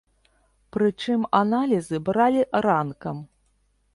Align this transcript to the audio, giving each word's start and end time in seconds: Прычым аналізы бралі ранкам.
Прычым 0.77 1.27
аналізы 1.41 1.95
бралі 2.09 2.41
ранкам. 2.69 3.17